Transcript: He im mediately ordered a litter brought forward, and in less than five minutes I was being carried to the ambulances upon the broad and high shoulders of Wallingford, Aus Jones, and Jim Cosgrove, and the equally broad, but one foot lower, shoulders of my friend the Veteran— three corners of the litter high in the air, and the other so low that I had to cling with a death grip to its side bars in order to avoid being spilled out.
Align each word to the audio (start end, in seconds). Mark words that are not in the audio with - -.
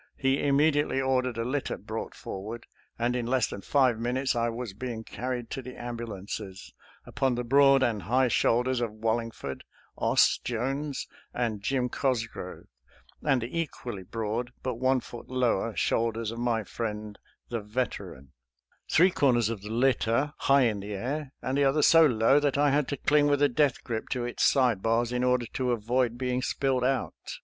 He 0.15 0.39
im 0.41 0.57
mediately 0.57 0.99
ordered 0.99 1.37
a 1.37 1.45
litter 1.45 1.77
brought 1.77 2.15
forward, 2.15 2.65
and 2.97 3.15
in 3.15 3.27
less 3.27 3.45
than 3.47 3.61
five 3.61 3.99
minutes 3.99 4.35
I 4.35 4.49
was 4.49 4.73
being 4.73 5.03
carried 5.03 5.51
to 5.51 5.61
the 5.61 5.75
ambulances 5.79 6.73
upon 7.05 7.35
the 7.35 7.43
broad 7.43 7.83
and 7.83 8.01
high 8.01 8.27
shoulders 8.27 8.81
of 8.81 8.89
Wallingford, 8.91 9.63
Aus 9.95 10.39
Jones, 10.39 11.07
and 11.35 11.61
Jim 11.61 11.87
Cosgrove, 11.87 12.65
and 13.21 13.43
the 13.43 13.55
equally 13.59 14.01
broad, 14.01 14.51
but 14.63 14.79
one 14.79 15.01
foot 15.01 15.29
lower, 15.29 15.75
shoulders 15.75 16.31
of 16.31 16.39
my 16.39 16.63
friend 16.63 17.19
the 17.49 17.59
Veteran— 17.61 18.31
three 18.91 19.11
corners 19.11 19.49
of 19.49 19.61
the 19.61 19.69
litter 19.69 20.33
high 20.39 20.63
in 20.63 20.79
the 20.79 20.95
air, 20.95 21.31
and 21.43 21.59
the 21.59 21.63
other 21.63 21.83
so 21.83 22.03
low 22.07 22.39
that 22.39 22.57
I 22.57 22.71
had 22.71 22.87
to 22.87 22.97
cling 22.97 23.27
with 23.27 23.39
a 23.43 23.49
death 23.49 23.83
grip 23.83 24.09
to 24.09 24.25
its 24.25 24.43
side 24.43 24.81
bars 24.81 25.11
in 25.11 25.23
order 25.23 25.45
to 25.53 25.69
avoid 25.71 26.17
being 26.17 26.41
spilled 26.41 26.83
out. 26.83 27.37